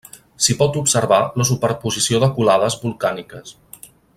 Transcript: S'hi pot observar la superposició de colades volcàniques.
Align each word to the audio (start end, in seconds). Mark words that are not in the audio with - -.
S'hi 0.45 0.53
pot 0.61 0.79
observar 0.81 1.19
la 1.41 1.47
superposició 1.51 2.23
de 2.25 2.31
colades 2.39 2.79
volcàniques. 2.87 3.55